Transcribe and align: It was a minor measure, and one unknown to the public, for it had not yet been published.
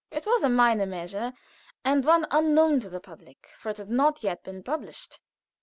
It 0.09 0.25
was 0.25 0.41
a 0.43 0.49
minor 0.49 0.87
measure, 0.87 1.31
and 1.85 2.03
one 2.03 2.25
unknown 2.31 2.79
to 2.79 2.89
the 2.89 2.99
public, 2.99 3.51
for 3.59 3.69
it 3.69 3.77
had 3.77 3.91
not 3.91 4.23
yet 4.23 4.43
been 4.43 4.63
published. 4.63 5.21